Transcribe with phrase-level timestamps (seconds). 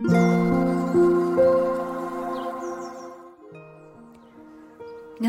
[0.00, 0.14] 皆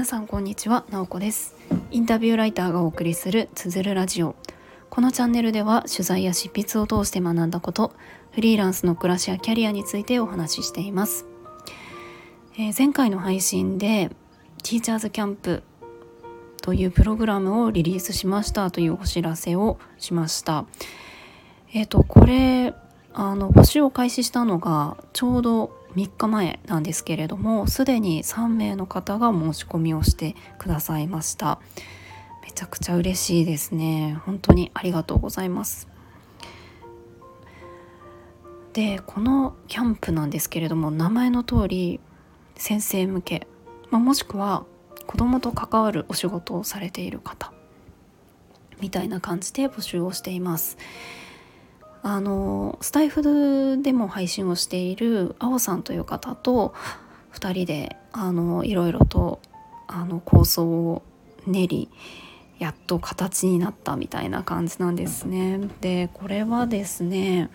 [0.05, 1.55] さんこんにちは、なおこです。
[1.89, 4.35] インタビューライターがお送りするつづるラジオ。
[4.91, 7.93] このチャンネルでは取材や執筆を通して学んだこと
[8.29, 11.25] フリーランスの暮らしやキャリアについてお話ししています、
[12.59, 14.11] えー、前回の配信で
[14.61, 15.63] ティーチャーズキャンプ
[16.61, 20.67] というプログラムをリリースしましたというお知らせをしました。
[21.73, 22.75] えっ、ー、とこれ
[23.21, 31.59] あの募集を開始したのがちょうど3日前なんですけれどもすでに3名の方が申し込みをしてくださいました。
[32.41, 34.17] めちゃくちゃ嬉しいですね。
[34.25, 35.89] 本当にありがとうございます。
[38.71, 41.99] でこのキャンプなんですけれども名前の通り
[42.55, 43.47] 先生向け、
[43.89, 44.63] まあ、もしくは
[45.07, 47.51] 子どもと関わるお仕事をされている方
[48.79, 50.77] みたいな感じで募集をしています。
[52.01, 56.73] あのスタイフでも配信をしているあおさんという方と
[57.33, 59.39] 2人であのいろいろと
[59.87, 61.03] あの構想を
[61.45, 61.89] 練り
[62.59, 65.59] やっと形になったみたいな感じなんですね。
[65.81, 67.49] でこれはですね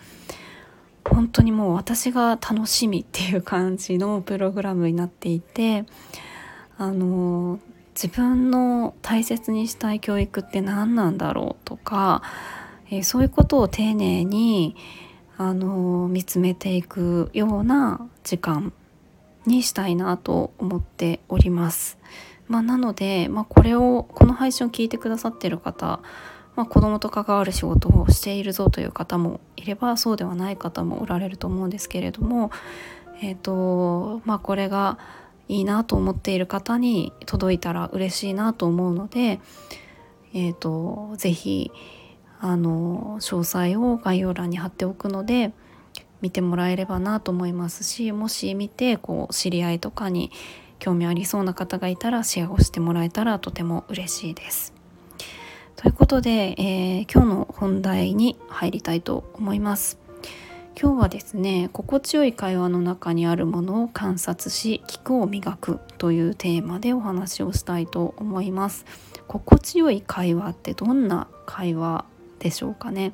[1.05, 5.85] 本当にもう私が楽しみっていう感じのプログラムになっていて
[6.79, 7.59] あの
[7.95, 12.23] 自分の大切にしたい教育って何なんだろうとか
[12.95, 14.77] えー、そういうことを丁寧に
[15.37, 18.73] あの見つめていくような時間
[19.47, 21.99] にしたいなと思っております。
[22.47, 26.01] まあ、なので、まあ、これをこの配信を聞いてくださってる方、
[26.55, 32.53] まあ、子供と関わる仕事をしているぞという方もいればそうではない方もおられると思うんですけれども、
[33.23, 34.99] えーとまあ、これが
[35.49, 39.41] いいなと思っている方に届いたら嬉しいなと思うので、
[40.33, 41.73] えーと、とぜひ
[42.45, 45.55] あの詳細を概要欄に貼っておくので
[46.21, 50.31] 見てもらえればなと思いますしもし見てこう知り合いとかに
[50.79, 54.75] 興味ありそうな方がいたらシェアをしてもらえたらとても嬉しいです。
[55.77, 59.99] ということで、えー、今日の本題に入りたいと思います。
[60.79, 68.85] 今日はですね心地よい会話の中にあるものを観察し聞くを磨くというテーマでお話をしたいと思います
[69.29, 72.05] 心地よい会話ってどんな会話
[72.39, 73.13] でしょうかね。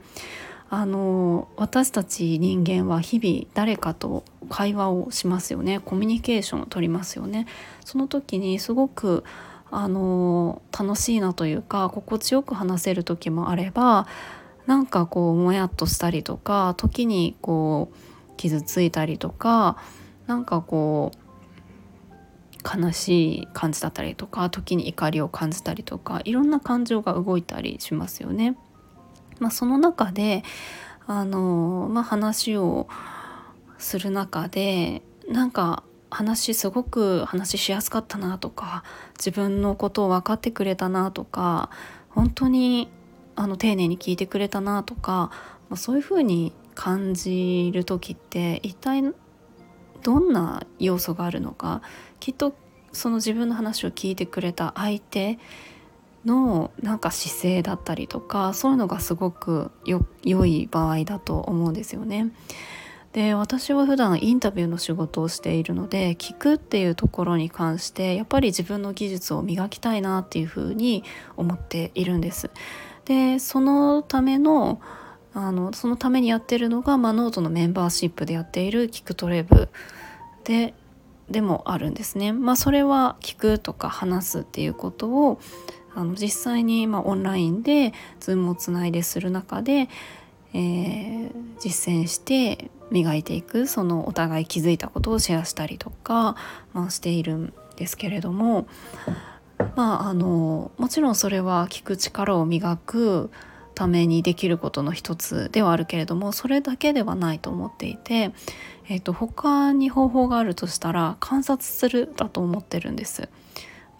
[0.72, 7.46] あの私たち人間は日々誰かと会話をしますよねコミュニケーションを取りますよね
[7.84, 9.24] その時にすごく
[9.72, 14.06] あの楽しいなというか心地よく話せる時もあれば
[14.66, 19.76] なんかこうもやっとしたりとか時にこう傷ついたりとか
[20.28, 28.56] なんかこう悲しい感じだったりとか時に怒りを感じたりとかいろんな感情が動いたりしますよね。
[29.40, 30.44] まあ、その中で
[31.06, 32.86] あの、まあ、話を
[33.78, 38.84] する中でなんか話すごく話しやすかったなとか
[39.16, 41.70] 自分のことを分かってくれたなとか
[42.10, 42.90] 本当に
[43.36, 45.30] あの丁寧に聞いてくれたなとか、
[45.76, 49.02] そういうふうに感じる時って一体
[50.02, 51.82] どんな要素があるのか
[52.18, 52.54] きっと
[52.92, 55.38] その自分の話を聞いてくれた相手
[56.24, 62.32] のなんか姿勢だったりとかそういうのがすごく良い場合だと思うんですよね。
[63.12, 71.02] で私は普段インタビューの仕事をしているので聞くっていうところに関してやっぱり自分の技術を磨きたいなっていうふうに
[71.36, 72.50] 思っているんです。
[73.06, 74.80] でそのための
[75.32, 79.68] あのそのためにやってるのが、まあ、ノートのメンバーシップでやっている聞くトレ部
[80.44, 80.74] で
[81.30, 82.32] でもあるんですね。
[82.32, 85.40] まあ、それは聞くとか話すっていうことを
[85.94, 89.88] あの実際にまあオンラインで Zoom をつないでする中で、
[90.54, 96.36] えー、実践して磨いていくそのお互い気づいたことをシェアしたりとか、
[96.72, 98.66] まあ、しているんですけれども
[99.76, 103.30] まああのもちろんそれは聞く力を磨く
[103.74, 108.32] ためにできることの一つではあるけれどもそれだけではないと思っていて、
[108.88, 113.28] えーと他に方法があるとしたら観察するだと思ってるんです。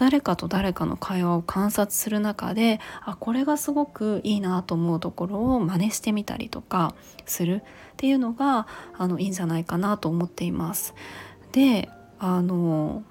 [0.01, 6.95] 誰かと誰かの会話を観察する中であこれがすごくいいなと思うところを真似してみたりとか
[7.27, 7.63] するっ
[7.99, 8.67] ていうのが
[8.97, 10.95] あのいいんじゃないかなと思っています。
[11.53, 13.03] であの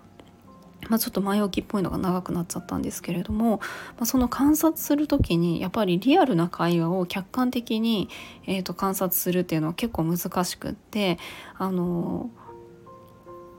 [0.90, 8.10] まあ、ちょっと前置きっぽいのが長くなっちゃったんですけれども、まあ、その観察する時にやっぱりリアルな会話を客観的に、
[8.48, 11.20] えー、と観察するっていうのは結構難しくって
[11.58, 12.32] あの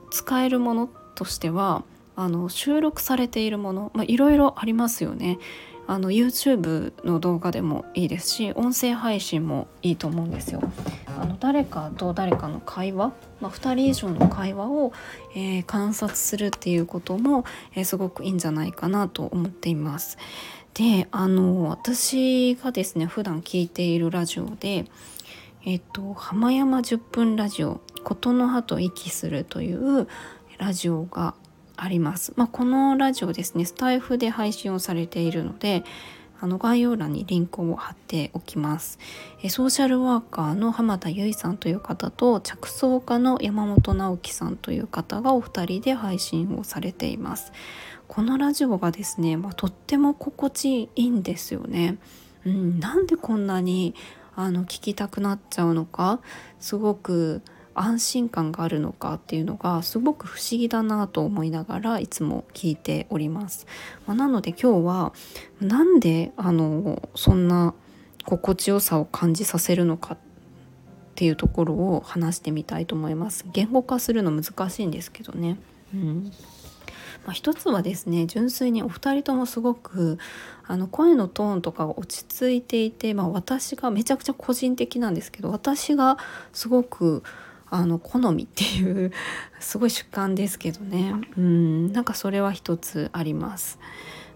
[0.09, 5.39] 使えるものとしてはあの収録されているもの、いろいろありますよね。
[5.87, 10.61] あの YouTube の動画でもいいですし音声配信もいいと思うんですよ。
[11.19, 14.93] あの誰かと誰かの会話、まあ、2人以上の会話を、
[15.35, 17.43] えー、観察するっていうことも、
[17.75, 20.17] えー、すごくいいんじゃないかなと思っています。
[20.73, 24.85] であの私がですね普段聞いているラジオで
[25.65, 30.07] えっと浜山10分ラジオ「琴の葉と息する」という
[30.57, 31.33] ラジオが
[31.81, 32.31] あります。
[32.35, 35.83] まあ、このラジオですねスタイフで配信をされているので
[36.39, 38.99] あの概要欄にリンクを貼っておきます。
[39.41, 47.51] えソーシャルワーカーの浜田由衣さんという方と着想家の山本直樹さんという方がお二人で配信をされています。
[48.07, 51.97] このラジオがですね、まあ、とっても心地いいんですよね。
[52.45, 53.95] うん、なんでこんなに
[54.35, 56.19] あの聞きたくなっちゃうのか
[56.59, 57.41] すごく
[57.81, 63.65] 安心感があるのかっていうのがすごく不思議だなと思いながらいつも聞いております。
[64.05, 65.13] まあ、なので今日は
[65.59, 67.73] なんであのそんな
[68.25, 70.17] 心地よさを感じさせるのかっ
[71.15, 73.45] ていうところを話してみたいと思います。
[73.51, 75.57] 言語化するの難しいんですけどね。
[75.93, 76.31] うん
[77.25, 80.17] まあ、一つはですね純粋にお二人ともすごく
[80.65, 86.17] あの声のトーンとかが落ち着いていて、まあ、私がめちゃくちゃ個人的なんですけど私が
[86.53, 87.23] すごく
[87.71, 89.11] あの好みっていう
[89.59, 93.79] すごい主観ですけどねうんなんかそれは一つあります。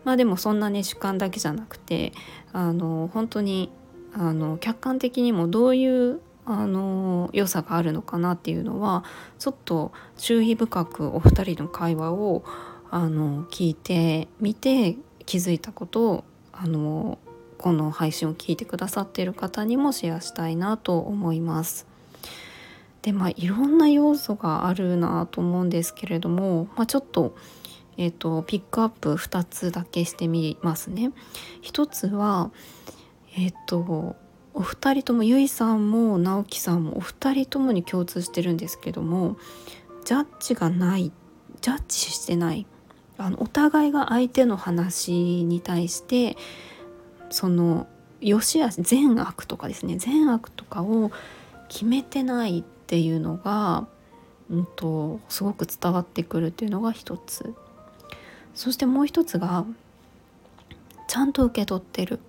[0.05, 2.13] まあでもそんなね主観だけじゃなくて
[2.53, 3.71] あの本当に
[4.13, 9.03] あの客観的にもどういうあの良さがあるのかなっていうのは
[9.39, 12.43] ちょっと注意深くお二人の会話を
[12.91, 14.95] あの聞いてみて
[15.25, 16.23] 気づいたことを
[16.53, 17.17] あの
[17.57, 21.94] この配信を聞いてくださっている方にもシェアしたいなと思います。
[23.05, 27.35] でまあいろんな要素があるなと思うんですけれども、まあ、ちょっと,、
[27.97, 31.11] えーと、ピックアップ2つだけしてみますね。
[31.61, 32.49] 一つは
[33.37, 34.15] えっ、ー、と
[34.55, 39.37] お二人ともゆいさんも直樹さんもお二人ともに共通してるんですけども
[40.03, 41.11] ジャッジがない
[41.61, 42.65] ジャッジしてない
[43.19, 46.37] あのお互いが相手の話に対して
[47.29, 47.85] その
[48.19, 51.11] 良し悪し善悪とかですね善悪とかを
[51.67, 53.87] 決めてないっていうのが、
[54.51, 57.55] うんと、すごく伝わってくるっていうのが一つ。
[58.53, 59.65] そしてもう一つが
[61.07, 62.19] ちゃんと受け取ってる。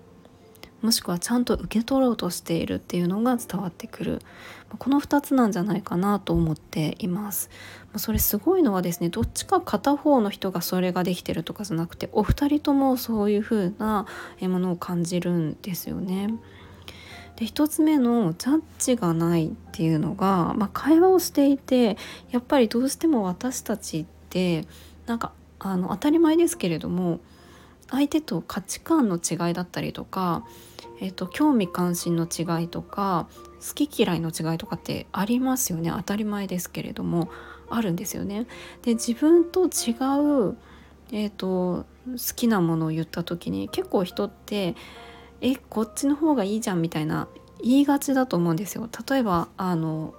[0.80, 4.22] もしくはちゃんと受け取ろうとしているっていうのが伝わってくる。
[4.78, 7.50] この2つなんじゃないかなと思っています。
[7.96, 14.06] それすごいのはですねどっちか片方の人がそれができてるとかじゃなくてお二人ともそういう風な
[14.40, 16.34] ものを感じるんですよね。
[17.36, 21.96] で1つ目のジャッジがないっていうのが、まあ、会話をしていて
[22.30, 24.64] やっぱりどうしても私たちって
[25.06, 27.20] なんかあの当たり前ですけれども
[27.90, 30.44] 相手と価値観の違いだったりとか、
[31.00, 33.28] えーと、興味関心の違いとか
[33.66, 37.30] 好き嫌いの違いとかってありますよね当たり前ですけれども
[37.70, 38.46] あるんですよね。
[38.82, 40.56] で自分と違う、
[41.12, 44.76] えーと好きなものを言った時に結構人って
[45.40, 47.28] えこっちの方がいいじゃんみたいな
[47.62, 48.88] 言いがちだと思うんですよ。
[49.08, 50.14] 例えばあの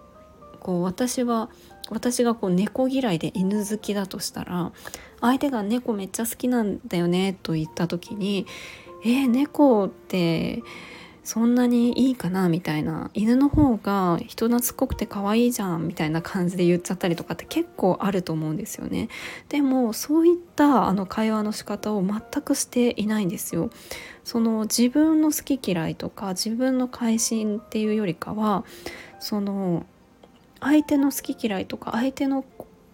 [0.60, 1.50] こう私は
[1.90, 4.72] 私がこう猫嫌いで犬好きだとしたら
[5.22, 8.46] 相手が猫めっちゃ好きなんだよねと言った時に
[9.06, 10.64] 「えー、猫って
[11.27, 13.12] そんなにいいかなみたいな。
[13.13, 19.10] 犬の方が人懐っこくて可愛いじゃんみたいな感じで言っちゃったりとかって結構あると思うんですよね。
[19.50, 23.72] でもそういったあの会話の仕方を全くしていないんですよ。
[24.24, 28.63] その自分の好き嫌いとか自分の改心っていうよりかは
[29.19, 29.86] その
[30.62, 32.46] 相手の好き嫌いとか相手の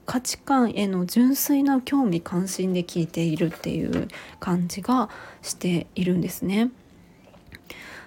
[0.08, 4.08] 価値観への純粋な興味関心で聞いているっていう
[4.40, 5.10] 感じが
[5.44, 6.72] しているんですね。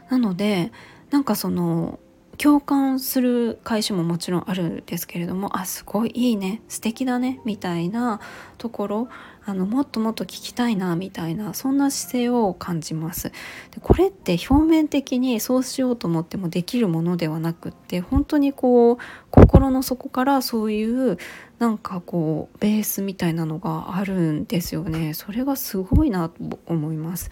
[0.09, 0.73] なので
[1.11, 1.99] なんかその
[2.39, 8.21] 共感する会社ももちろんあるんですけれどもあすごいいいね素敵だねみたいな
[8.59, 9.09] ところ
[9.49, 13.31] あのもっともっと聞きたいなみたいなそんな姿勢を感じます。
[13.31, 13.35] で
[13.81, 18.97] これって表面的にそうしようと思ってもできるものではなくって本当にこう
[19.31, 21.17] 心の底からそういう
[21.61, 25.15] なんかこうベースみたいなのがあるんですよね。
[25.15, 27.31] それがすごいなと思います。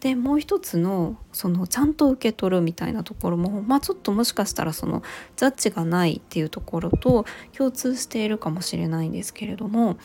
[0.00, 5.02] でもう一つのそのちゃんと受け取るみたいなところもまあちょっともしかしたらその
[5.36, 7.26] ジャッジがないっていうところと
[7.56, 9.98] 共通しているかもしれないんですけれども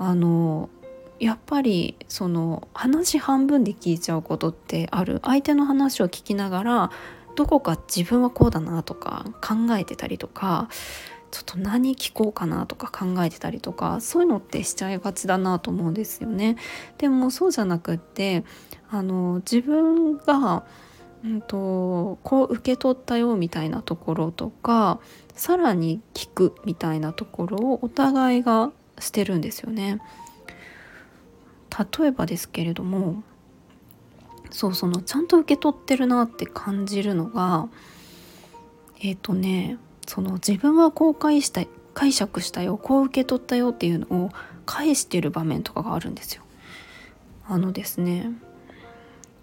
[0.00, 0.70] あの
[1.18, 6.90] やっぱりその話半分で聞いちゃうことってある相手の話を聞きながら
[7.36, 10.70] どこか自分はこうだなとか考えてたりとか
[11.30, 16.56] ちょっと何聞こうかなとか考えてたりとかそういうのってしちゃいがちだなと思うんですよね。
[16.96, 18.42] でもそうじゃなくって
[18.90, 20.64] あの自分が
[21.22, 25.00] うんと、こう受け取ったよみたいなところとか
[25.34, 30.00] さらに聞くみたいなところをお互いがしてるんですよね。
[31.98, 33.22] 例えばですけれども
[34.50, 37.68] そうそのちゃんと受け取ってるなって感じるのが
[39.00, 41.64] えっ、ー、とねその自分はこう解した
[41.94, 44.30] 解釈したよこう受け取ったよっていうのを
[44.66, 46.42] 返してる場面とかがあるんですよ。
[47.46, 48.30] あのですね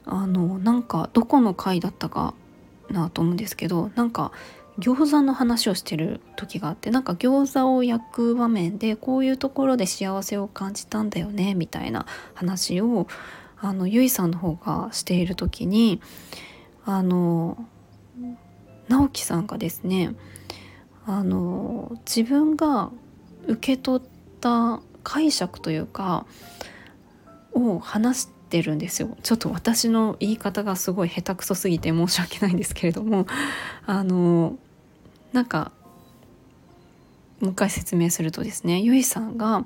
[0.05, 2.33] あのなんかどこの回だったか
[2.89, 4.31] なと思うんですけどなんか
[4.79, 12.05] 餃子の話をしてる時があってなんか餃子を焼く場面でこういうところで幸せを感じたんだよねみたいな
[12.35, 13.07] 話を
[13.59, 15.99] あのゆいさんの方がしている時に
[16.85, 17.57] あの
[18.87, 20.15] 直樹さんがですね
[21.05, 22.91] あの自分が
[23.47, 24.07] 受け取っ
[24.39, 26.25] た解釈というか
[27.53, 29.17] を話してるんですよ。
[29.23, 33.25] ちょっと私の言い方がすごい下手くそすぎて申し訳ないんですけれども
[33.85, 34.57] あの
[35.37, 35.71] なんか
[37.41, 39.65] もう一回説明するとですねゆいさんが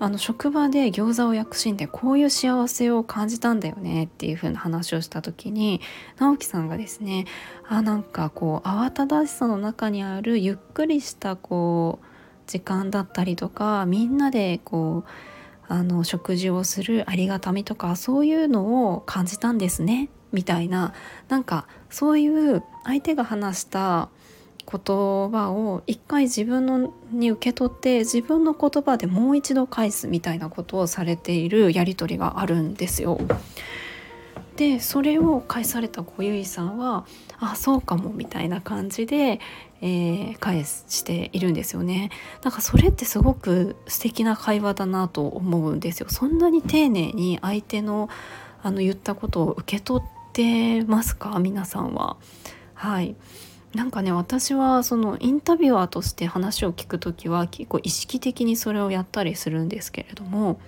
[0.00, 5.80] あの職場で餃子を焼くシーンでこういう幸せを感じたんだよねっていう風な話をした時に
[6.18, 7.26] 直樹さんがですね
[7.68, 12.06] あなんかこう慌ただしさの中にあるゆっくりしたこう
[12.48, 20.94] 時間だったりとかみんなでこうあの食事をするありがたみとかそういうのを感じたんですねみたいな
[21.28, 24.10] なんかそういう相手が話した
[24.68, 24.80] 言
[25.30, 33.20] 葉を一回自分のに受け取って自分の言葉でもう一度返すみたいなことをされているやり取りがあるんですよ。
[34.56, 37.04] でそれを返された小結さんは
[37.38, 39.38] 「あそうかも」みたいな感じで、
[39.82, 42.10] えー、返しているんですよね。
[42.40, 46.06] だからそれってすごく素敵な会話だなと思うんですよ。
[46.08, 48.08] そんなに丁寧に相手の
[48.62, 51.38] あの言ったことを受け取ってますか？
[51.38, 52.16] 皆さんは。
[52.72, 53.14] はい
[53.76, 60.58] なんかね私はそのインタビュアーとして話を聞く時は結構意識的にそれをやったりするんですけれども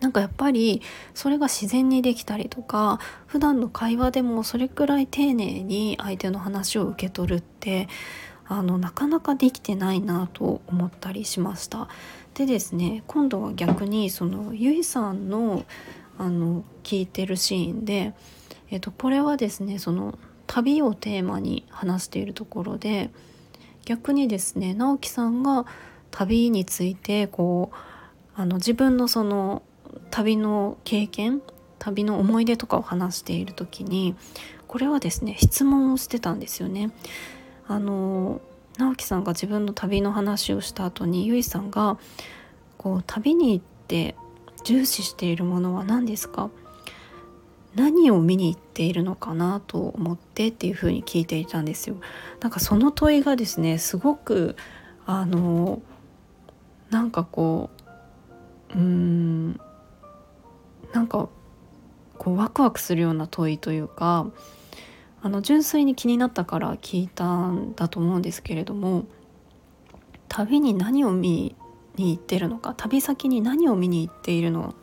[0.00, 0.82] なんかやっぱり
[1.14, 7.88] それが自然にできたりとか普段の会話でもそれくらい丁寧に相手の話を受け取るって
[8.46, 11.88] あのなかなかできてないなと思ったりしました。
[12.34, 15.64] でですね今度は逆にそのゆいさんの
[16.18, 18.12] あの聞いてるシーンで、
[18.70, 20.16] えっと、これはですねその
[20.52, 23.08] 旅をテーマに話しているところで
[23.86, 25.64] 逆にですね直樹さんが
[26.10, 27.76] 旅についてこう
[28.38, 29.62] あの自分のその
[30.10, 31.40] 旅の経験
[31.78, 34.14] 旅の思い出とかを話している時に
[34.68, 36.90] これはですね質問をしてたんですよね。
[37.66, 38.42] あの
[38.76, 41.98] 直樹さんが自分の旅の話をした後にゆいさんが
[42.76, 44.16] こう旅に行って
[44.64, 46.50] 重視しているものは何ですか？
[47.74, 51.96] 何を見に行っているのかなと思ってっていうふうに聞いていたんですよ。
[52.40, 54.56] なんかその問いがですねすごく
[55.06, 55.80] あの
[56.90, 57.70] なんかこ
[58.74, 59.60] ううーん
[60.92, 61.28] なんか
[62.18, 64.26] こうワクワクするような問いというか
[65.22, 69.04] あの純粋に気になったから聞いたんだと思うんですけれども
[70.28, 71.56] 旅に何を見
[71.96, 74.74] に行ってるのか旅先に何を見に行っているの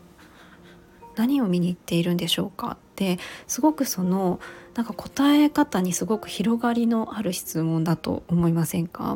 [1.16, 2.72] 何を見に行っているんでしょうか？
[2.72, 4.39] ってすごくその
[4.75, 9.16] なんか答え方にすごく広がりのある質問だと思いませんか？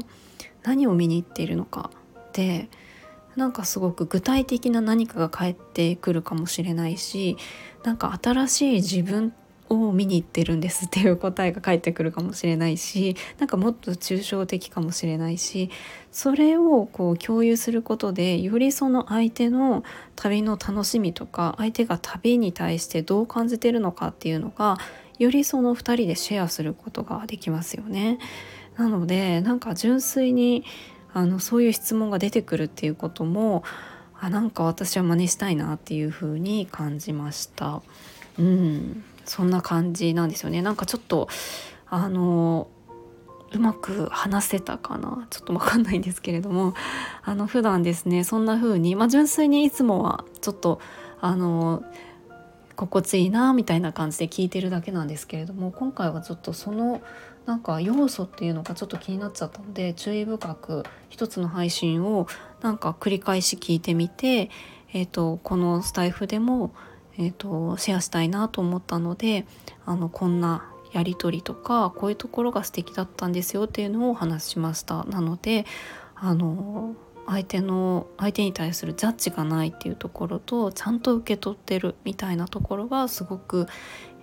[0.64, 1.92] 何を見に行っているのか
[2.30, 2.70] って
[3.36, 7.36] なんかすごく具体的な何かが返ってくるかもしれないし
[7.84, 9.34] なんか新しい自分
[9.70, 15.70] を見に行ってるんですっていう答えが返ってくるかもしれないしなんかもっと抽象的かもしれないし
[16.12, 19.84] それをこう共有することでよりその相手の
[20.16, 24.78] 旅の楽しみとか相手が旅に対してどう感じてるのかっていうのが
[25.20, 28.18] よりその2人でシェアすることができますよね。
[28.78, 30.66] なのでなんか純粋に
[31.14, 33.64] あのそういう質問が出てくるっていうことも
[34.20, 37.82] あなんか私は真似したいなっていう風に感じました。
[38.40, 40.62] うんそんな感じなんですよね。
[40.62, 41.28] なんかちょっと
[41.90, 42.68] あの
[43.52, 45.28] うまく話せたかな？
[45.30, 46.74] ちょっと分かんないんですけれども。
[47.24, 50.82] あの普段ですねそんな風にまあ純粋にいつもはちょっと
[51.22, 51.84] あの
[52.76, 57.02] 心地いいなみたいな感じで聞いてるだけなんですけれども今回はちょっとその
[57.46, 62.28] なんか要素っていうのがちょっと気になっちゃったので注意深く一つの配信を
[62.62, 64.50] なんか繰り返し聞いてみて、
[64.94, 66.74] えーと、このスタイフでも
[67.18, 69.46] えーと、シェアしたいなと思ったので
[69.86, 75.04] あのこんなやり取りとかこういうところが素敵だったんですよっていうのをお話ししました。
[75.06, 75.66] なので
[76.16, 83.68] あの相手の相手に対するジャッジがないっていうところとちゃんと受け取ってるみたいなところがすごく、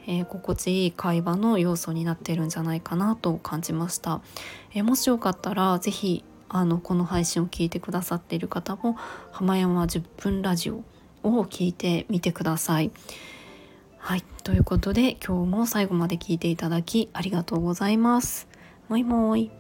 [0.07, 4.21] えー、心地いい会話の要素になってるんじゃないかなと感じました、
[4.75, 8.97] えー、もしよかったら是非あのこの配信を聞いてくださっている方も
[9.31, 10.83] 浜山10分ラジオ
[11.23, 12.91] を聞いてみてください。
[13.99, 18.49] はいということで今日も最後まで聞いていただきありがとうございます。
[18.89, 19.51] もいもい。